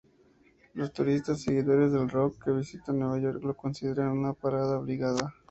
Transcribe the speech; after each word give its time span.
Los 0.73 0.91
turistas 0.93 1.43
seguidores 1.43 1.91
del 1.93 2.09
rock, 2.09 2.43
que 2.43 2.49
visitan 2.51 2.97
Nueva 2.97 3.19
York, 3.19 3.43
lo 3.43 3.55
consideran 3.55 4.17
una 4.17 4.33
parada 4.33 4.79
obligada. 4.79 5.31